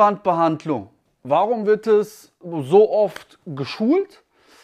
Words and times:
Einwandbehandlung. 0.00 0.88
Warum 1.24 1.66
wird 1.66 1.86
es 1.86 2.32
so 2.40 2.90
oft 2.90 3.38
geschult? 3.44 4.22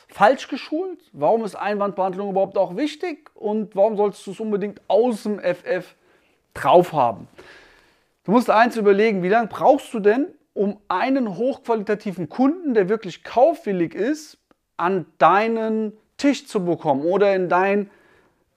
Falsch 0.08 0.48
geschult? 0.48 0.98
Warum 1.12 1.44
ist 1.44 1.54
Einwandbehandlung 1.54 2.30
überhaupt 2.30 2.56
auch 2.56 2.74
wichtig? 2.74 3.30
Und 3.34 3.76
warum 3.76 3.98
solltest 3.98 4.26
du 4.26 4.30
es 4.30 4.40
unbedingt 4.40 4.80
aus 4.88 5.24
dem 5.24 5.38
FF 5.38 5.94
drauf 6.54 6.94
haben? 6.94 7.28
Du 8.24 8.32
musst 8.32 8.48
eins 8.48 8.78
überlegen, 8.78 9.22
wie 9.22 9.28
lange 9.28 9.48
brauchst 9.48 9.92
du 9.92 10.00
denn, 10.00 10.28
um 10.54 10.78
einen 10.88 11.36
hochqualitativen 11.36 12.30
Kunden, 12.30 12.72
der 12.72 12.88
wirklich 12.88 13.22
kaufwillig 13.22 13.94
ist, 13.94 14.38
an 14.78 15.04
deinen 15.18 15.92
Tisch 16.16 16.46
zu 16.46 16.64
bekommen 16.64 17.02
oder 17.02 17.34
in 17.34 17.50
dein 17.50 17.90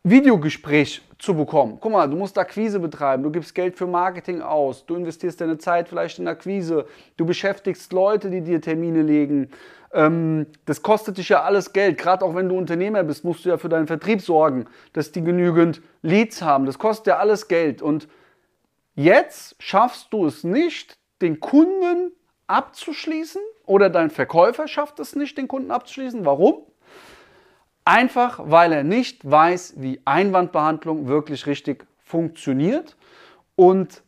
Videogespräch 0.04 1.02
zu 1.18 1.36
bekommen. 1.36 1.78
Guck 1.82 1.92
mal, 1.92 2.10
du 2.10 2.16
musst 2.16 2.38
Akquise 2.38 2.80
betreiben, 2.80 3.24
du 3.24 3.32
gibst 3.32 3.54
Geld 3.54 3.76
für 3.76 3.86
Marketing 3.86 4.42
aus, 4.42 4.86
du 4.86 4.96
investierst 4.96 5.42
deine 5.42 5.58
Zeit 5.58 5.90
vielleicht 5.90 6.20
in 6.20 6.28
Akquise, 6.28 6.86
du 7.18 7.26
beschäftigst 7.26 7.92
Leute, 7.92 8.30
die 8.30 8.42
dir 8.42 8.62
Termine 8.62 9.02
legen. 9.02 9.50
Ähm, 9.92 10.48
das 10.66 10.82
kostet 10.82 11.18
dich 11.18 11.30
ja 11.30 11.44
alles 11.44 11.74
Geld. 11.74 11.98
Gerade 11.98 12.24
auch 12.24 12.34
wenn 12.34 12.48
du 12.48 12.58
Unternehmer 12.58 13.04
bist, 13.04 13.26
musst 13.26 13.44
du 13.44 13.50
ja 13.50 13.58
für 13.58 13.68
deinen 13.68 13.88
Vertrieb 13.88 14.22
sorgen, 14.22 14.68
dass 14.94 15.12
die 15.12 15.22
genügend 15.22 15.82
Leads 16.02 16.42
haben. 16.42 16.66
Das 16.66 16.80
kostet 16.80 17.08
ja 17.08 17.18
alles 17.18 17.50
Geld. 17.50 17.82
Und 17.82 18.08
jetzt 18.96 19.56
schaffst 19.60 20.14
du 20.14 20.26
es 20.26 20.46
nicht, 20.46 20.98
den 21.22 21.42
Kunden 21.42 22.14
abzuschließen 22.48 23.42
oder 23.66 23.90
dein 23.90 24.10
Verkäufer 24.10 24.70
schafft 24.70 25.00
es 25.00 25.16
nicht, 25.16 25.38
den 25.38 25.50
Kunden 25.50 25.72
abzuschließen. 25.72 26.26
Warum? 26.26 26.64
Einfach 27.90 28.40
weil 28.44 28.72
er 28.72 28.84
nicht 28.84 29.28
weiß, 29.28 29.74
wie 29.78 30.00
Einwandbehandlung 30.06 31.08
wirklich 31.08 31.48
richtig 31.48 31.88
funktioniert. 31.98 32.96
Und 33.56 34.04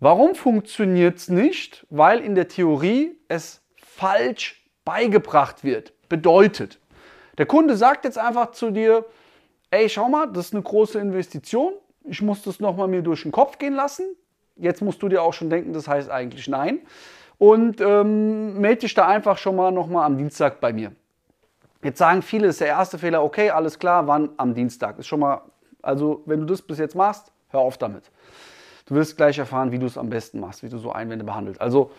warum 0.00 0.34
funktioniert 0.34 1.18
es 1.18 1.28
nicht? 1.28 1.86
Weil 1.90 2.20
in 2.20 2.34
der 2.34 2.48
Theorie 2.48 3.18
es 3.28 3.60
falsch 3.76 4.66
beigebracht 4.86 5.64
wird. 5.64 5.92
Bedeutet, 6.08 6.80
der 7.36 7.44
Kunde 7.44 7.76
sagt 7.76 8.06
jetzt 8.06 8.16
einfach 8.16 8.52
zu 8.52 8.70
dir, 8.70 9.04
ey, 9.70 9.86
schau 9.90 10.08
mal, 10.08 10.32
das 10.32 10.46
ist 10.46 10.54
eine 10.54 10.62
große 10.62 10.98
Investition. 10.98 11.74
Ich 12.04 12.22
muss 12.22 12.40
das 12.40 12.58
nochmal 12.58 12.88
mir 12.88 13.02
durch 13.02 13.24
den 13.24 13.32
Kopf 13.32 13.58
gehen 13.58 13.74
lassen. 13.74 14.06
Jetzt 14.56 14.80
musst 14.80 15.02
du 15.02 15.10
dir 15.10 15.22
auch 15.22 15.34
schon 15.34 15.50
denken, 15.50 15.74
das 15.74 15.88
heißt 15.88 16.10
eigentlich 16.10 16.48
nein. 16.48 16.80
Und 17.36 17.82
ähm, 17.82 18.58
melde 18.62 18.80
dich 18.80 18.94
da 18.94 19.06
einfach 19.06 19.36
schon 19.36 19.56
mal 19.56 19.72
nochmal 19.72 20.06
am 20.06 20.16
Dienstag 20.16 20.58
bei 20.58 20.72
mir. 20.72 20.92
Jetzt 21.86 21.98
sagen 21.98 22.20
viele, 22.20 22.48
ist 22.48 22.60
der 22.60 22.66
erste 22.66 22.98
Fehler, 22.98 23.22
okay, 23.22 23.50
alles 23.50 23.78
klar, 23.78 24.08
wann? 24.08 24.30
Am 24.38 24.54
Dienstag. 24.54 24.98
Ist 24.98 25.06
schon 25.06 25.20
mal, 25.20 25.42
also 25.82 26.20
wenn 26.26 26.40
du 26.40 26.46
das 26.46 26.60
bis 26.60 26.80
jetzt 26.80 26.96
machst, 26.96 27.30
hör 27.50 27.60
auf 27.60 27.78
damit. 27.78 28.10
Du 28.86 28.96
wirst 28.96 29.16
gleich 29.16 29.38
erfahren, 29.38 29.70
wie 29.70 29.78
du 29.78 29.86
es 29.86 29.96
am 29.96 30.10
besten 30.10 30.40
machst, 30.40 30.64
wie 30.64 30.68
du 30.68 30.78
so 30.78 30.90
Einwände 30.90 31.24
behandelst. 31.24 31.60
Also 31.60 31.92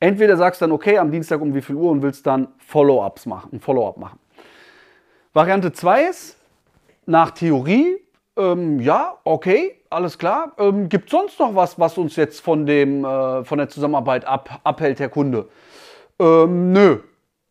entweder 0.00 0.36
sagst 0.36 0.60
du 0.60 0.64
dann, 0.64 0.72
okay, 0.72 0.98
am 0.98 1.12
Dienstag 1.12 1.40
um 1.40 1.54
wie 1.54 1.62
viel 1.62 1.76
Uhr 1.76 1.92
und 1.92 2.02
willst 2.02 2.26
dann 2.26 2.48
Follow-ups 2.58 3.26
machen, 3.26 3.50
ein 3.52 3.60
Follow-up 3.60 3.98
machen. 3.98 4.18
Variante 5.32 5.72
2 5.72 6.08
ist, 6.08 6.36
nach 7.06 7.30
Theorie, 7.30 7.98
ähm, 8.36 8.80
ja, 8.80 9.16
okay, 9.22 9.76
alles 9.90 10.18
klar. 10.18 10.54
Ähm, 10.58 10.88
Gibt 10.88 11.04
es 11.04 11.12
sonst 11.12 11.38
noch 11.38 11.54
was, 11.54 11.78
was 11.78 11.98
uns 11.98 12.16
jetzt 12.16 12.40
von, 12.40 12.66
dem, 12.66 13.04
äh, 13.04 13.44
von 13.44 13.58
der 13.58 13.68
Zusammenarbeit 13.68 14.24
ab, 14.24 14.58
abhält, 14.64 14.98
Herr 14.98 15.08
Kunde? 15.08 15.48
Ähm, 16.18 16.72
nö, 16.72 16.98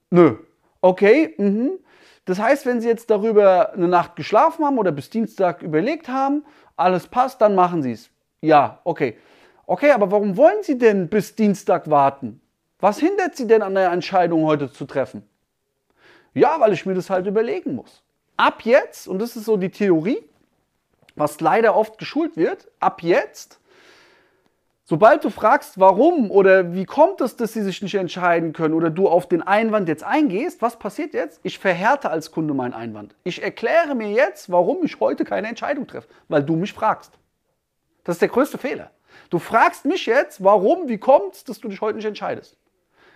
nö, 0.09 0.35
Okay, 0.81 1.35
mhm. 1.37 1.79
Das 2.25 2.39
heißt, 2.39 2.65
wenn 2.65 2.81
Sie 2.81 2.87
jetzt 2.87 3.09
darüber 3.09 3.73
eine 3.73 3.87
Nacht 3.87 4.15
geschlafen 4.15 4.65
haben 4.65 4.77
oder 4.77 4.91
bis 4.91 5.09
Dienstag 5.09 5.63
überlegt 5.63 6.07
haben, 6.07 6.45
alles 6.75 7.07
passt, 7.07 7.41
dann 7.41 7.55
machen 7.55 7.81
Sie 7.81 7.93
es. 7.93 8.09
Ja, 8.41 8.79
okay. 8.83 9.17
Okay, 9.65 9.91
aber 9.91 10.11
warum 10.11 10.37
wollen 10.37 10.63
Sie 10.63 10.77
denn 10.77 11.07
bis 11.07 11.35
Dienstag 11.35 11.89
warten? 11.89 12.41
Was 12.79 12.99
hindert 12.99 13.35
Sie 13.35 13.47
denn 13.47 13.61
an 13.61 13.75
der 13.75 13.91
Entscheidung 13.91 14.43
heute 14.43 14.71
zu 14.71 14.85
treffen? 14.85 15.23
Ja, 16.33 16.59
weil 16.59 16.73
ich 16.73 16.85
mir 16.85 16.93
das 16.93 17.09
halt 17.09 17.27
überlegen 17.27 17.75
muss. 17.75 18.03
Ab 18.37 18.63
jetzt, 18.63 19.07
und 19.07 19.19
das 19.19 19.35
ist 19.35 19.45
so 19.45 19.57
die 19.57 19.69
Theorie, 19.69 20.23
was 21.15 21.39
leider 21.41 21.75
oft 21.75 21.97
geschult 21.97 22.37
wird, 22.37 22.67
ab 22.79 23.03
jetzt 23.03 23.60
Sobald 24.91 25.23
du 25.23 25.29
fragst, 25.29 25.79
warum 25.79 26.29
oder 26.31 26.73
wie 26.73 26.83
kommt 26.83 27.21
es, 27.21 27.37
dass 27.37 27.53
sie 27.53 27.61
sich 27.61 27.81
nicht 27.81 27.95
entscheiden 27.95 28.51
können 28.51 28.73
oder 28.73 28.89
du 28.89 29.07
auf 29.07 29.25
den 29.25 29.41
Einwand 29.41 29.87
jetzt 29.87 30.03
eingehst, 30.03 30.61
was 30.61 30.77
passiert 30.77 31.13
jetzt? 31.13 31.39
Ich 31.43 31.59
verhärte 31.59 32.09
als 32.09 32.29
Kunde 32.31 32.53
meinen 32.53 32.73
Einwand. 32.73 33.15
Ich 33.23 33.41
erkläre 33.41 33.95
mir 33.95 34.11
jetzt, 34.11 34.51
warum 34.51 34.83
ich 34.83 34.99
heute 34.99 35.23
keine 35.23 35.47
Entscheidung 35.47 35.87
treffe, 35.87 36.09
weil 36.27 36.43
du 36.43 36.57
mich 36.57 36.73
fragst. 36.73 37.17
Das 38.03 38.15
ist 38.17 38.21
der 38.21 38.27
größte 38.27 38.57
Fehler. 38.57 38.91
Du 39.29 39.39
fragst 39.39 39.85
mich 39.85 40.07
jetzt, 40.07 40.43
warum, 40.43 40.89
wie 40.89 40.97
kommt 40.97 41.35
es, 41.35 41.45
dass 41.45 41.61
du 41.61 41.69
dich 41.69 41.79
heute 41.79 41.95
nicht 41.95 42.05
entscheidest. 42.05 42.57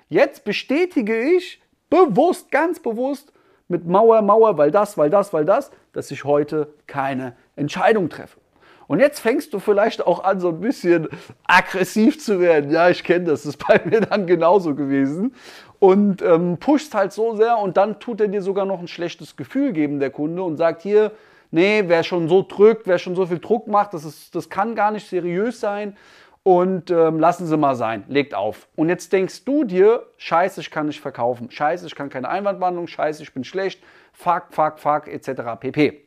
Jetzt 0.07 0.45
bestätige 0.45 1.29
ich 1.35 1.61
bewusst, 1.89 2.51
ganz 2.51 2.79
bewusst 2.79 3.33
mit 3.67 3.85
Mauer, 3.85 4.21
Mauer, 4.21 4.57
weil 4.57 4.71
das, 4.71 4.97
weil 4.97 5.09
das, 5.09 5.33
weil 5.33 5.43
das, 5.43 5.71
dass 5.91 6.09
ich 6.09 6.23
heute 6.23 6.73
keine 6.87 7.35
Entscheidung 7.57 8.07
treffe. 8.07 8.39
Und 8.87 8.99
jetzt 8.99 9.19
fängst 9.19 9.53
du 9.53 9.59
vielleicht 9.59 10.05
auch 10.05 10.23
an, 10.23 10.39
so 10.39 10.49
ein 10.49 10.59
bisschen 10.59 11.07
aggressiv 11.45 12.19
zu 12.19 12.39
werden. 12.39 12.69
Ja, 12.71 12.89
ich 12.89 13.03
kenne 13.03 13.25
das, 13.25 13.43
das 13.43 13.55
ist 13.55 13.67
bei 13.67 13.81
mir 13.85 14.01
dann 14.01 14.27
genauso 14.27 14.75
gewesen. 14.75 15.35
Und 15.79 16.21
ähm, 16.21 16.57
pushst 16.57 16.93
halt 16.93 17.11
so 17.11 17.35
sehr 17.35 17.57
und 17.57 17.77
dann 17.77 17.99
tut 17.99 18.21
er 18.21 18.27
dir 18.27 18.41
sogar 18.41 18.65
noch 18.65 18.79
ein 18.79 18.87
schlechtes 18.87 19.35
Gefühl 19.35 19.73
geben, 19.73 19.99
der 19.99 20.09
Kunde, 20.09 20.41
und 20.41 20.57
sagt 20.57 20.81
hier, 20.81 21.11
nee, 21.51 21.83
wer 21.85 22.03
schon 22.03 22.27
so 22.27 22.45
drückt, 22.47 22.87
wer 22.87 22.97
schon 22.97 23.15
so 23.15 23.25
viel 23.25 23.39
Druck 23.39 23.67
macht, 23.67 23.93
das, 23.93 24.05
ist, 24.05 24.33
das 24.35 24.49
kann 24.49 24.75
gar 24.75 24.91
nicht 24.91 25.07
seriös 25.07 25.59
sein. 25.59 25.97
Und 26.43 26.91
ähm, 26.91 27.19
lassen 27.19 27.47
Sie 27.47 27.57
mal 27.57 27.75
sein, 27.75 28.03
legt 28.07 28.35
auf. 28.35 28.67
Und 28.75 28.89
jetzt 28.89 29.11
denkst 29.11 29.45
du 29.45 29.63
dir, 29.63 30.05
scheiße, 30.17 30.61
ich 30.61 30.69
kann 30.69 30.85
nicht 30.85 31.01
verkaufen, 31.01 31.49
scheiße, 31.49 31.87
ich 31.87 31.95
kann 31.95 32.09
keine 32.09 32.29
Einwandbehandlung, 32.29 32.85
scheiße, 32.85 33.23
ich 33.23 33.33
bin 33.33 33.43
schlecht, 33.43 33.81
fuck, 34.13 34.45
fuck, 34.51 34.77
fuck, 34.77 35.07
etc. 35.07 35.41
pp. 35.59 36.04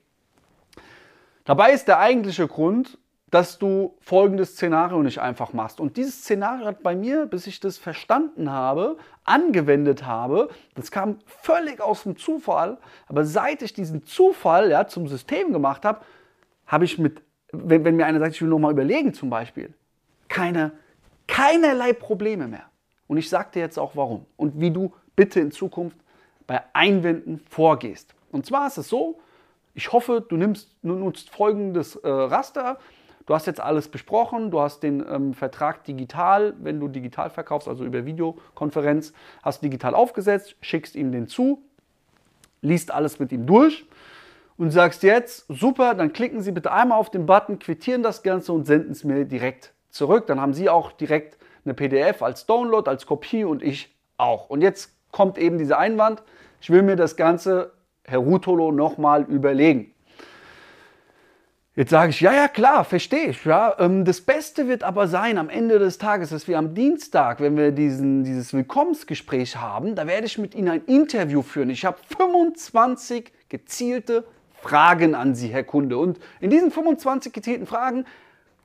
Dabei 1.49 1.73
ist 1.73 1.89
der 1.89 1.99
eigentliche 1.99 2.47
Grund, 2.47 2.99
dass 3.31 3.59
du 3.59 3.97
folgendes 4.01 4.51
Szenario 4.51 5.03
nicht 5.03 5.19
einfach 5.19 5.55
machst. 5.55 5.81
Und 5.81 5.97
dieses 5.97 6.21
Szenario 6.21 6.67
hat 6.67 6.83
bei 6.83 6.95
mir, 6.95 7.25
bis 7.25 7.47
ich 7.47 7.59
das 7.59 7.79
verstanden 7.79 8.51
habe, 8.51 8.99
angewendet 9.25 10.05
habe, 10.05 10.51
das 10.75 10.91
kam 10.91 11.21
völlig 11.25 11.81
aus 11.81 12.03
dem 12.03 12.19
Zufall, 12.19 12.77
aber 13.07 13.25
seit 13.25 13.63
ich 13.63 13.73
diesen 13.73 14.05
Zufall 14.05 14.71
ja, 14.71 14.89
zum 14.89 15.09
System 15.09 15.55
gemacht 15.55 15.87
habe, 15.87 16.05
habe 16.67 16.85
ich 16.85 16.99
mit, 16.99 17.23
wenn, 17.51 17.83
wenn 17.83 17.97
mir 17.97 18.05
einer 18.05 18.19
sagt, 18.19 18.35
ich 18.35 18.43
will 18.43 18.51
nochmal 18.51 18.73
überlegen 18.73 19.15
zum 19.15 19.31
Beispiel, 19.31 19.73
keine, 20.29 20.73
keinerlei 21.29 21.95
Probleme 21.95 22.47
mehr. 22.47 22.67
Und 23.07 23.17
ich 23.17 23.31
sage 23.31 23.53
dir 23.55 23.61
jetzt 23.61 23.79
auch 23.79 23.97
warum 23.97 24.27
und 24.37 24.61
wie 24.61 24.71
du 24.71 24.93
bitte 25.17 25.41
in 25.41 25.51
Zukunft 25.51 25.97
bei 26.47 26.61
Einwänden 26.75 27.41
vorgehst. 27.49 28.15
Und 28.33 28.45
zwar 28.45 28.67
ist 28.67 28.77
es 28.77 28.91
so, 28.91 29.19
ich 29.75 29.93
hoffe, 29.93 30.25
du 30.27 30.37
nimmst, 30.37 30.77
nutzt 30.83 31.31
folgendes 31.31 31.97
äh, 31.97 32.09
Raster. 32.09 32.79
Du 33.27 33.35
hast 33.35 33.47
jetzt 33.47 33.61
alles 33.61 33.89
besprochen, 33.89 34.51
du 34.51 34.61
hast 34.61 34.83
den 34.83 35.05
ähm, 35.07 35.35
Vertrag 35.35 35.85
digital, 35.85 36.55
wenn 36.61 36.81
du 36.81 36.89
digital 36.89 37.29
verkaufst, 37.29 37.69
also 37.69 37.85
über 37.85 38.07
Videokonferenz, 38.07 39.13
hast 39.43 39.63
digital 39.63 39.95
aufgesetzt, 39.95 40.57
schickst 40.63 40.97
ihm 40.97 41.13
den 41.13 41.29
zu, 41.29 41.63
liest 42.63 42.91
alles 42.91 43.19
mit 43.19 43.31
ihm 43.31 43.47
durch 43.47 43.87
und 44.57 44.71
sagst 44.71 45.03
jetzt, 45.03 45.45
super, 45.49 45.95
dann 45.95 46.13
klicken 46.13 46.41
Sie 46.41 46.53
bitte 46.53 46.73
einmal 46.73 46.99
auf 46.99 47.11
den 47.11 47.27
Button, 47.27 47.59
quittieren 47.59 48.03
das 48.03 48.23
Ganze 48.23 48.53
und 48.53 48.67
senden 48.67 48.93
es 48.93 49.05
mir 49.05 49.25
direkt 49.25 49.73
zurück. 49.91 50.27
Dann 50.27 50.41
haben 50.41 50.55
Sie 50.55 50.69
auch 50.69 50.93
direkt 50.93 51.39
eine 51.65 51.75
PDF 51.75 52.23
als 52.23 52.47
Download, 52.47 52.89
als 52.89 53.07
Kopie 53.07 53.45
und 53.45 53.63
ich 53.63 53.95
auch. 54.17 54.51
Und 54.51 54.63
jetzt 54.63 54.93
kommt 55.13 55.39
eben 55.39 55.59
dieser 55.59 55.79
Einwand, 55.79 56.23
ich 56.61 56.71
will 56.71 56.83
mir 56.83 56.97
das 56.97 57.17
Ganze 57.17 57.73
Herr 58.09 58.19
Rutolo 58.19 58.73
nochmal 58.73 59.25
überlegen. 59.25 59.93
Jetzt 61.79 61.91
sage 61.91 62.11
ich, 62.11 62.21
ja, 62.21 62.33
ja, 62.33 62.49
klar, 62.49 62.85
verstehe 62.85 63.29
ich. 63.29 63.45
Ja. 63.45 63.77
Ähm, 63.79 64.05
das 64.05 64.21
Beste 64.21 64.67
wird 64.67 64.83
aber 64.83 65.07
sein 65.07 65.39
am 65.39 65.49
Ende 65.49 65.79
des 65.79 65.99
Tages, 65.99 66.31
dass 66.31 66.49
wir 66.49 66.59
am 66.59 66.75
Dienstag, 66.75 67.39
wenn 67.39 67.57
wir 67.57 67.71
diesen, 67.71 68.25
dieses 68.25 68.53
Willkommensgespräch 68.53 69.57
haben, 69.59 69.95
da 69.95 70.09
werde 70.09 70.27
ich 70.27 70.39
mit 70.39 70.57
Ihnen 70.57 70.71
ein 70.71 70.85
Interview 70.87 71.41
führen. 71.41 71.71
Ich 71.71 71.85
habe 71.85 71.99
25 72.19 73.31
gezielte 73.49 74.25
Fragen 74.61 75.15
an 75.15 75.37
Sie, 75.37 75.49
Herr 75.49 75.63
Kunde. 75.63 75.99
Und 75.99 76.19
in 76.41 76.51
diesen 76.51 76.73
25 76.73 77.33
gezielten 77.33 77.67
Fragen 77.67 78.07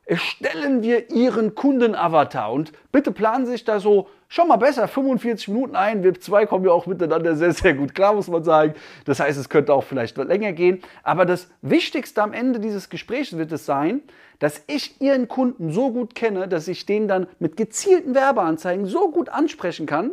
erstellen 0.06 0.84
wir 0.84 1.12
Ihren 1.12 1.56
Kundenavatar. 1.56 2.52
Und 2.52 2.74
bitte 2.92 3.12
planen 3.12 3.46
Sie 3.46 3.54
sich 3.54 3.64
da 3.64 3.80
so 3.80 4.10
schon 4.28 4.48
mal 4.48 4.58
besser 4.58 4.88
45 4.88 5.48
Minuten 5.50 5.76
ein. 5.76 6.04
Wir 6.04 6.20
zwei 6.20 6.46
kommen 6.46 6.66
ja 6.66 6.72
auch 6.72 6.88
miteinander 6.88 7.36
sehr, 7.36 7.54
sehr 7.54 7.74
gut 7.74 7.96
klar, 7.96 8.14
muss 8.14 8.28
man 8.28 8.44
sagen. 8.44 8.74
Das 9.06 9.20
heißt, 9.20 9.40
es 9.40 9.50
könnte 9.50 9.74
auch 9.74 9.84
vielleicht 9.84 10.18
länger 10.18 10.52
gehen. 10.54 10.82
Aber 11.04 11.26
das 11.26 11.50
Wichtigste 11.62 12.22
am 12.22 12.34
Ende 12.34 12.60
dieses 12.60 12.90
Gesprächs 12.90 13.38
wird 13.38 13.52
es 13.52 13.66
sein, 13.66 14.02
dass 14.40 14.64
ich 14.68 15.00
Ihren 15.00 15.28
Kunden 15.28 15.72
so 15.72 15.92
gut 15.92 16.16
kenne, 16.16 16.48
dass 16.48 16.68
ich 16.68 16.86
den 16.86 17.08
dann 17.08 17.28
mit 17.40 17.56
gezielten 17.56 18.14
Werbeanzeigen 18.16 18.86
so 18.86 19.10
gut 19.12 19.30
ansprechen 19.30 19.86
kann, 19.86 20.12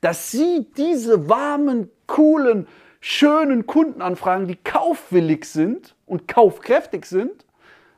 dass 0.00 0.30
Sie 0.30 0.66
diese 0.76 1.28
warmen, 1.28 1.90
coolen, 2.06 2.68
schönen 3.00 3.66
Kundenanfragen, 3.66 4.46
die 4.46 4.56
kaufwillig 4.56 5.44
sind 5.44 5.94
und 6.06 6.28
kaufkräftig 6.28 7.04
sind, 7.06 7.44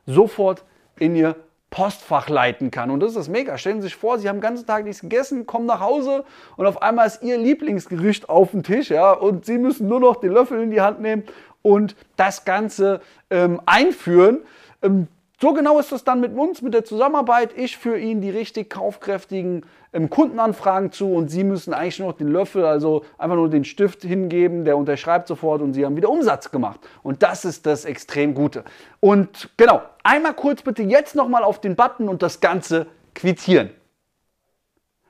sofort 0.06 0.64
in 1.00 1.16
ihr 1.16 1.34
Postfach 1.70 2.28
leiten 2.28 2.70
kann. 2.70 2.90
Und 2.90 3.00
das 3.00 3.16
ist 3.16 3.28
mega. 3.28 3.56
Stellen 3.56 3.80
Sie 3.80 3.88
sich 3.88 3.96
vor, 3.96 4.18
Sie 4.18 4.28
haben 4.28 4.36
den 4.36 4.42
ganzen 4.42 4.66
Tag 4.66 4.84
nichts 4.84 5.00
gegessen, 5.02 5.46
kommen 5.46 5.66
nach 5.66 5.80
Hause 5.80 6.24
und 6.56 6.66
auf 6.66 6.82
einmal 6.82 7.06
ist 7.06 7.22
Ihr 7.22 7.38
Lieblingsgericht 7.38 8.28
auf 8.28 8.50
dem 8.50 8.62
Tisch, 8.62 8.90
ja, 8.90 9.12
und 9.12 9.44
Sie 9.44 9.58
müssen 9.58 9.88
nur 9.88 10.00
noch 10.00 10.16
den 10.16 10.32
Löffel 10.32 10.60
in 10.60 10.70
die 10.70 10.80
Hand 10.80 11.00
nehmen 11.00 11.24
und 11.62 11.94
das 12.16 12.44
Ganze 12.44 13.00
ähm, 13.30 13.60
einführen. 13.66 14.40
Ähm, 14.82 15.08
so 15.40 15.54
genau 15.54 15.78
ist 15.78 15.90
das 15.90 16.04
dann 16.04 16.20
mit 16.20 16.36
uns, 16.36 16.60
mit 16.60 16.74
der 16.74 16.84
Zusammenarbeit. 16.84 17.56
Ich 17.56 17.78
führe 17.78 17.98
Ihnen 17.98 18.20
die 18.20 18.28
richtig 18.28 18.68
kaufkräftigen 18.68 19.64
ähm, 19.94 20.10
Kundenanfragen 20.10 20.92
zu 20.92 21.14
und 21.14 21.30
Sie 21.30 21.44
müssen 21.44 21.72
eigentlich 21.72 21.98
nur 21.98 22.08
noch 22.08 22.18
den 22.18 22.28
Löffel, 22.28 22.66
also 22.66 23.06
einfach 23.16 23.36
nur 23.36 23.48
den 23.48 23.64
Stift 23.64 24.02
hingeben, 24.02 24.66
der 24.66 24.76
unterschreibt 24.76 25.28
sofort 25.28 25.62
und 25.62 25.72
Sie 25.72 25.86
haben 25.86 25.96
wieder 25.96 26.10
Umsatz 26.10 26.50
gemacht. 26.50 26.80
Und 27.02 27.22
das 27.22 27.46
ist 27.46 27.64
das 27.64 27.86
extrem 27.86 28.34
Gute. 28.34 28.64
Und 29.00 29.48
genau, 29.56 29.80
einmal 30.02 30.34
kurz 30.34 30.60
bitte 30.60 30.82
jetzt 30.82 31.14
nochmal 31.14 31.42
auf 31.42 31.58
den 31.58 31.74
Button 31.74 32.10
und 32.10 32.22
das 32.22 32.40
Ganze 32.40 32.86
quittieren. 33.14 33.70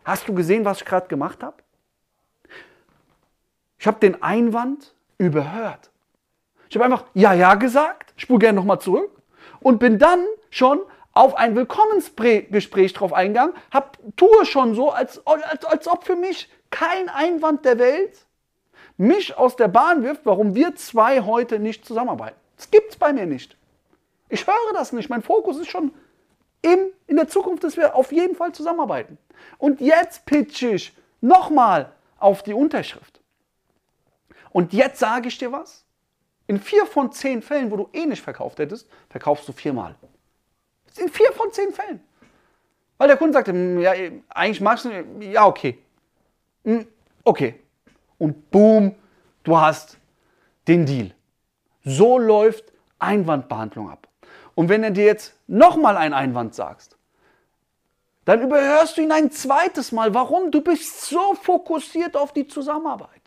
Hast 0.04 0.28
du 0.28 0.34
gesehen, 0.34 0.64
was 0.64 0.78
ich 0.78 0.84
gerade 0.84 1.08
gemacht 1.08 1.42
habe? 1.42 1.56
Ich 3.80 3.86
habe 3.88 3.98
den 3.98 4.22
Einwand 4.22 4.94
überhört. 5.18 5.90
Ich 6.68 6.76
habe 6.76 6.84
einfach 6.84 7.04
Ja, 7.14 7.32
ja 7.32 7.56
gesagt, 7.56 8.12
spule 8.16 8.38
gerne 8.38 8.56
nochmal 8.56 8.80
zurück 8.80 9.19
und 9.60 9.78
bin 9.78 9.98
dann 9.98 10.24
schon 10.50 10.80
auf 11.12 11.34
ein 11.34 11.56
Willkommensgespräch 11.56 12.92
drauf 12.92 13.12
eingegangen, 13.12 13.54
hab, 13.70 13.98
tue 14.16 14.44
schon 14.44 14.74
so, 14.74 14.90
als, 14.90 15.26
als, 15.26 15.64
als 15.64 15.88
ob 15.88 16.04
für 16.04 16.16
mich 16.16 16.48
kein 16.70 17.08
Einwand 17.08 17.64
der 17.64 17.78
Welt 17.78 18.26
mich 18.96 19.36
aus 19.36 19.56
der 19.56 19.68
Bahn 19.68 20.02
wirft, 20.02 20.24
warum 20.24 20.54
wir 20.54 20.76
zwei 20.76 21.22
heute 21.22 21.58
nicht 21.58 21.84
zusammenarbeiten. 21.84 22.36
Das 22.56 22.70
gibt 22.70 22.90
es 22.90 22.96
bei 22.96 23.12
mir 23.12 23.26
nicht. 23.26 23.56
Ich 24.28 24.46
höre 24.46 24.72
das 24.74 24.92
nicht. 24.92 25.08
Mein 25.08 25.22
Fokus 25.22 25.58
ist 25.58 25.70
schon 25.70 25.92
im, 26.62 26.78
in 27.06 27.16
der 27.16 27.28
Zukunft, 27.28 27.64
dass 27.64 27.76
wir 27.76 27.94
auf 27.94 28.12
jeden 28.12 28.36
Fall 28.36 28.52
zusammenarbeiten. 28.52 29.18
Und 29.58 29.80
jetzt 29.80 30.26
pitch 30.26 30.62
ich 30.62 30.92
nochmal 31.20 31.92
auf 32.18 32.42
die 32.42 32.54
Unterschrift. 32.54 33.20
Und 34.50 34.72
jetzt 34.72 34.98
sage 34.98 35.28
ich 35.28 35.38
dir 35.38 35.52
was. 35.52 35.84
In 36.50 36.58
vier 36.58 36.84
von 36.84 37.12
zehn 37.12 37.42
Fällen, 37.42 37.70
wo 37.70 37.76
du 37.76 37.88
eh 37.92 38.06
nicht 38.06 38.24
verkauft 38.24 38.58
hättest, 38.58 38.88
verkaufst 39.08 39.46
du 39.46 39.52
viermal. 39.52 39.94
In 40.96 41.08
vier 41.08 41.30
von 41.30 41.52
zehn 41.52 41.72
Fällen. 41.72 42.02
Weil 42.98 43.06
der 43.06 43.16
Kunde 43.16 43.34
sagte, 43.34 43.52
hm, 43.52 43.80
ja, 43.80 43.92
eigentlich 44.30 44.60
magst 44.60 44.84
du, 44.84 44.90
ja, 45.20 45.46
okay. 45.46 45.78
Hm, 46.64 46.88
okay. 47.22 47.60
Und 48.18 48.50
boom, 48.50 48.96
du 49.44 49.56
hast 49.60 49.96
den 50.66 50.86
Deal. 50.86 51.14
So 51.84 52.18
läuft 52.18 52.72
Einwandbehandlung 52.98 53.88
ab. 53.88 54.08
Und 54.56 54.68
wenn 54.68 54.82
er 54.82 54.90
dir 54.90 55.04
jetzt 55.04 55.36
nochmal 55.46 55.96
einen 55.96 56.14
Einwand 56.14 56.56
sagst, 56.56 56.96
dann 58.24 58.42
überhörst 58.42 58.96
du 58.96 59.02
ihn 59.02 59.12
ein 59.12 59.30
zweites 59.30 59.92
Mal. 59.92 60.14
Warum? 60.14 60.50
Du 60.50 60.62
bist 60.62 61.02
so 61.02 61.34
fokussiert 61.34 62.16
auf 62.16 62.32
die 62.32 62.48
Zusammenarbeit. 62.48 63.19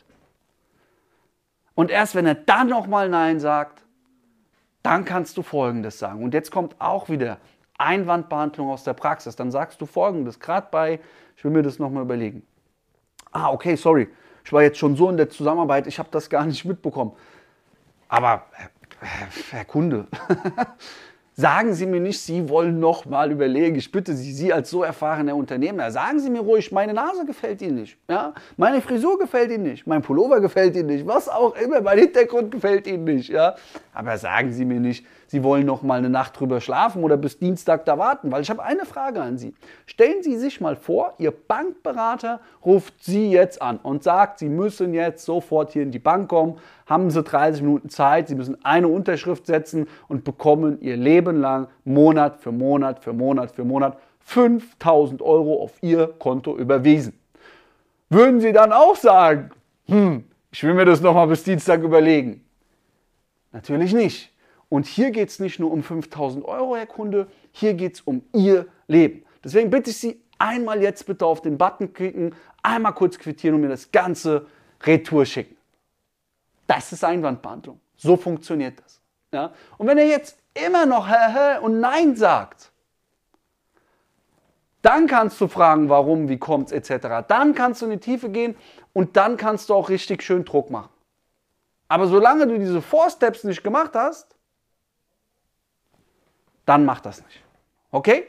Und 1.75 1.91
erst 1.91 2.15
wenn 2.15 2.25
er 2.25 2.35
dann 2.35 2.67
nochmal 2.67 3.09
Nein 3.09 3.39
sagt, 3.39 3.83
dann 4.83 5.05
kannst 5.05 5.37
du 5.37 5.43
Folgendes 5.43 5.97
sagen. 5.97 6.23
Und 6.23 6.33
jetzt 6.33 6.51
kommt 6.51 6.75
auch 6.79 7.09
wieder 7.09 7.37
Einwandbehandlung 7.77 8.69
aus 8.69 8.83
der 8.83 8.93
Praxis. 8.93 9.35
Dann 9.35 9.51
sagst 9.51 9.81
du 9.81 9.85
Folgendes, 9.85 10.39
gerade 10.39 10.67
bei, 10.69 10.99
ich 11.35 11.43
will 11.43 11.51
mir 11.51 11.63
das 11.63 11.79
nochmal 11.79 12.03
überlegen. 12.03 12.43
Ah, 13.31 13.49
okay, 13.49 13.75
sorry, 13.75 14.09
ich 14.43 14.53
war 14.53 14.61
jetzt 14.61 14.77
schon 14.77 14.95
so 14.95 15.09
in 15.09 15.17
der 15.17 15.29
Zusammenarbeit, 15.29 15.87
ich 15.87 15.97
habe 15.97 16.09
das 16.11 16.29
gar 16.29 16.45
nicht 16.45 16.65
mitbekommen. 16.65 17.13
Aber, 18.07 18.43
Herr, 19.49 19.65
Kunde, 19.65 20.07
Sagen 21.35 21.73
Sie 21.73 21.87
mir 21.87 21.99
nicht, 21.99 22.19
Sie 22.19 22.47
wollen 22.47 22.79
noch 22.79 23.05
mal 23.05 23.31
überlegen. 23.31 23.75
Ich 23.75 23.91
bitte 23.91 24.13
Sie, 24.13 24.31
Sie 24.31 24.53
als 24.53 24.69
so 24.69 24.83
erfahrener 24.83 25.35
Unternehmer, 25.35 25.89
sagen 25.89 26.19
Sie 26.19 26.29
mir 26.29 26.41
ruhig, 26.41 26.71
meine 26.71 26.93
Nase 26.93 27.25
gefällt 27.25 27.59
Ihnen 27.63 27.75
nicht. 27.75 27.97
Ja? 28.07 28.35
Meine 28.55 28.81
Frisur 28.81 29.17
gefällt 29.17 29.51
Ihnen 29.51 29.63
nicht. 29.63 29.87
Mein 29.87 30.03
Pullover 30.03 30.41
gefällt 30.41 30.75
Ihnen 30.75 30.87
nicht. 30.87 31.07
Was 31.07 31.27
auch 31.27 31.55
immer, 31.55 31.81
mein 31.81 31.97
Hintergrund 31.97 32.51
gefällt 32.51 32.85
Ihnen 32.85 33.05
nicht. 33.05 33.29
Ja? 33.29 33.55
Aber 33.95 34.15
sagen 34.19 34.51
Sie 34.51 34.63
mir 34.63 34.79
nicht, 34.79 35.07
Sie 35.33 35.43
wollen 35.43 35.65
noch 35.65 35.81
mal 35.81 35.97
eine 35.97 36.11
Nacht 36.11 36.39
drüber 36.39 36.61
schlafen 36.61 37.03
oder 37.03 37.17
bis 37.17 37.39
Dienstag 37.39 37.85
da 37.85 37.97
warten. 37.97 38.31
Weil 38.31 38.43
ich 38.43 38.51
habe 38.51 38.61
eine 38.61 38.85
Frage 38.85 39.19
an 39.19 39.39
Sie. 39.39 39.55
Stellen 39.87 40.21
Sie 40.21 40.37
sich 40.37 40.61
mal 40.61 40.75
vor, 40.75 41.15
Ihr 41.17 41.31
Bankberater 41.31 42.39
ruft 42.63 43.03
Sie 43.03 43.31
jetzt 43.31 43.59
an 43.59 43.79
und 43.81 44.03
sagt, 44.03 44.37
Sie 44.37 44.47
müssen 44.47 44.93
jetzt 44.93 45.25
sofort 45.25 45.71
hier 45.71 45.81
in 45.81 45.89
die 45.89 45.97
Bank 45.97 46.29
kommen. 46.29 46.59
Haben 46.85 47.09
Sie 47.09 47.23
30 47.23 47.63
Minuten 47.63 47.89
Zeit. 47.89 48.27
Sie 48.27 48.35
müssen 48.35 48.63
eine 48.63 48.87
Unterschrift 48.87 49.47
setzen 49.47 49.87
und 50.07 50.23
bekommen 50.23 50.79
Ihr 50.81 50.97
Leben 50.97 51.41
lang 51.41 51.67
Monat 51.83 52.37
für 52.37 52.51
Monat 52.51 52.99
für 52.99 53.13
Monat 53.13 53.49
für 53.49 53.65
Monat 53.65 53.97
5000 54.19 55.23
Euro 55.23 55.63
auf 55.63 55.81
Ihr 55.81 56.13
Konto 56.19 56.55
überwiesen. 56.55 57.17
Würden 58.07 58.39
Sie 58.39 58.53
dann 58.53 58.71
auch 58.71 58.97
sagen, 58.97 59.49
hm, 59.87 60.25
ich 60.51 60.63
will 60.63 60.75
mir 60.75 60.85
das 60.85 61.01
nochmal 61.01 61.25
bis 61.25 61.43
Dienstag 61.43 61.81
überlegen? 61.81 62.45
Natürlich 63.51 63.95
nicht. 63.95 64.32
Und 64.73 64.87
hier 64.87 65.11
geht 65.11 65.29
es 65.29 65.37
nicht 65.37 65.59
nur 65.59 65.71
um 65.71 65.83
5000 65.83 66.43
Euro, 66.45 66.75
Herr 66.75 66.87
Kunde, 66.87 67.27
hier 67.51 67.75
geht 67.75 67.93
es 67.93 68.01
um 68.01 68.23
Ihr 68.33 68.65
Leben. 68.87 69.23
Deswegen 69.43 69.69
bitte 69.69 69.91
ich 69.91 69.99
Sie 69.99 70.19
einmal 70.39 70.81
jetzt 70.81 71.05
bitte 71.05 71.27
auf 71.27 71.43
den 71.43 71.59
Button 71.59 71.93
klicken, 71.93 72.33
einmal 72.63 72.95
kurz 72.95 73.19
quittieren 73.19 73.53
und 73.53 73.61
mir 73.61 73.67
das 73.67 73.91
ganze 73.91 74.47
Retour 74.81 75.27
schicken. 75.27 75.55
Das 76.65 76.91
ist 76.91 77.03
Einwandbehandlung. 77.03 77.79
So 77.97 78.17
funktioniert 78.17 78.79
das. 78.83 78.99
Ja? 79.31 79.53
Und 79.77 79.85
wenn 79.85 79.99
er 79.99 80.07
jetzt 80.07 80.39
immer 80.55 80.87
noch 80.87 81.07
hä, 81.07 81.31
hä 81.31 81.59
und 81.59 81.79
Nein 81.79 82.15
sagt, 82.15 82.71
dann 84.81 85.05
kannst 85.05 85.39
du 85.39 85.47
fragen, 85.47 85.87
warum, 85.87 86.29
wie 86.29 86.39
kommt 86.39 86.71
es 86.71 86.89
etc. 86.89 87.27
Dann 87.27 87.53
kannst 87.53 87.83
du 87.83 87.85
in 87.85 87.91
die 87.91 87.99
Tiefe 87.99 88.27
gehen 88.29 88.55
und 88.91 89.17
dann 89.17 89.37
kannst 89.37 89.69
du 89.69 89.75
auch 89.75 89.89
richtig 89.89 90.23
schön 90.23 90.45
Druck 90.45 90.71
machen. 90.71 90.89
Aber 91.89 92.07
solange 92.07 92.47
du 92.47 92.57
diese 92.57 92.81
Four 92.81 93.11
Steps 93.11 93.43
nicht 93.43 93.63
gemacht 93.63 93.91
hast, 93.93 94.32
dann 96.65 96.85
mach 96.85 96.99
das 96.99 97.23
nicht. 97.23 97.41
Okay? 97.91 98.25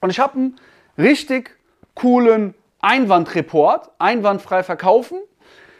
Und 0.00 0.10
ich 0.10 0.20
habe 0.20 0.34
einen 0.34 0.56
richtig 0.96 1.58
coolen 1.94 2.54
Einwandreport, 2.80 3.90
einwandfrei 3.98 4.62
verkaufen. 4.62 5.18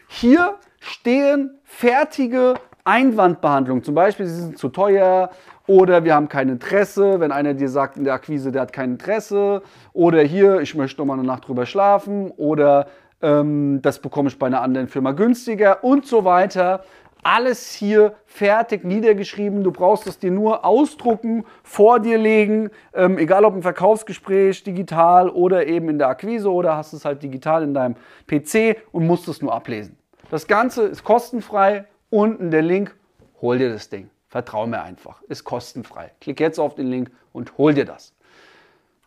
Hier 0.09 0.57
stehen 0.81 1.59
fertige 1.65 2.55
Einwandbehandlungen. 2.85 3.85
Zum 3.85 3.95
Beispiel, 3.95 4.27
sie 4.27 4.41
sind 4.41 4.59
zu 4.59 4.69
teuer 4.69 5.31
oder 5.67 6.03
wir 6.05 6.15
haben 6.15 6.29
kein 6.29 6.49
Interesse. 6.49 7.21
Wenn 7.21 7.31
einer 7.31 7.55
dir 7.55 7.69
sagt 7.69 7.97
in 7.97 8.05
der 8.05 8.15
Akquise, 8.15 8.51
der 8.51 8.63
hat 8.63 8.73
kein 8.73 8.93
Interesse. 8.93 9.63
Oder 9.93 10.23
hier, 10.23 10.61
ich 10.61 10.75
möchte 10.75 11.01
noch 11.01 11.07
mal 11.07 11.15
eine 11.15 11.25
Nacht 11.25 11.47
drüber 11.47 11.67
schlafen. 11.67 12.31
Oder 12.33 12.89
ähm, 13.21 13.81
das 13.83 13.99
bekomme 13.99 14.29
ich 14.29 14.39
bei 14.39 14.47
einer 14.47 14.63
anderen 14.63 14.89
Firma 14.89 15.13
günstiger 15.13 15.85
und 15.85 16.07
so 16.07 16.25
weiter 16.25 16.83
alles 17.23 17.73
hier 17.73 18.15
fertig 18.27 18.85
niedergeschrieben. 18.85 19.63
Du 19.63 19.73
brauchst 19.73 20.07
es 20.07 20.19
dir 20.19 20.31
nur 20.31 20.65
ausdrucken, 20.65 21.45
vor 21.63 22.01
dir 22.01 22.19
legen, 22.19 22.71
ähm, 22.95 23.19
egal 23.19 23.45
ob 23.45 23.55
im 23.55 23.63
Verkaufsgespräch, 23.63 24.63
digital 24.63 25.29
oder 25.29 25.67
eben 25.67 25.89
in 25.89 25.99
der 25.99 26.09
Akquise 26.09 26.51
oder 26.51 26.77
hast 26.77 26.93
es 26.93 27.05
halt 27.05 27.23
digital 27.23 27.63
in 27.63 27.75
deinem 27.75 27.97
PC 28.27 28.77
und 28.93 29.07
musst 29.07 29.29
es 29.29 29.43
nur 29.43 29.55
ablesen. 29.55 29.97
Das 30.31 30.47
Ganze 30.47 30.85
ist 30.85 31.05
kostenfrei. 31.05 31.87
Unten 32.11 32.51
der 32.51 32.63
Link, 32.63 32.97
hol 33.41 33.59
dir 33.59 33.71
das 33.71 33.89
Ding. 33.89 34.11
Vertrau 34.29 34.67
mir 34.67 34.83
einfach, 34.83 35.23
ist 35.23 35.45
kostenfrei. 35.45 36.13
Klick 36.21 36.41
jetzt 36.41 36.59
auf 36.59 36.75
den 36.75 36.87
Link 36.87 37.11
und 37.33 37.57
hol 37.59 37.75
dir 37.75 37.85
das. 37.85 38.15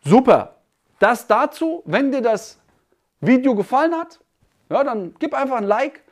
Super. 0.04 0.56
Das 0.98 1.26
dazu, 1.26 1.82
wenn 1.84 2.10
dir 2.10 2.22
das 2.22 2.60
Video 3.20 3.54
gefallen 3.54 3.94
hat, 3.94 4.20
ja, 4.68 4.82
dann 4.82 5.14
gib 5.18 5.34
einfach 5.34 5.56
ein 5.56 5.64
Like, 5.64 6.02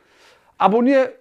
abonniere 0.57 1.13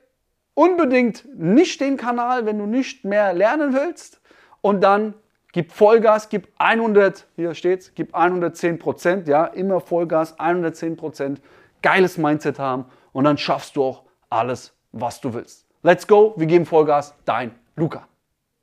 unbedingt 0.60 1.26
nicht 1.38 1.80
den 1.80 1.96
Kanal, 1.96 2.44
wenn 2.44 2.58
du 2.58 2.66
nicht 2.66 3.02
mehr 3.02 3.32
lernen 3.32 3.72
willst. 3.72 4.20
Und 4.60 4.82
dann 4.82 5.14
gib 5.52 5.72
Vollgas, 5.72 6.28
gib 6.28 6.48
100, 6.58 7.26
hier 7.34 7.54
steht's, 7.54 7.92
gib 7.94 8.14
110 8.14 8.78
Prozent, 8.78 9.26
ja, 9.26 9.46
immer 9.46 9.80
Vollgas, 9.80 10.38
110 10.38 10.98
Prozent, 10.98 11.40
geiles 11.80 12.18
Mindset 12.18 12.58
haben 12.58 12.84
und 13.12 13.24
dann 13.24 13.38
schaffst 13.38 13.76
du 13.76 13.84
auch 13.84 14.04
alles, 14.28 14.76
was 14.92 15.22
du 15.22 15.32
willst. 15.32 15.66
Let's 15.82 16.06
go, 16.06 16.34
wir 16.36 16.46
geben 16.46 16.66
Vollgas, 16.66 17.14
dein 17.24 17.54
Luca. 17.74 18.06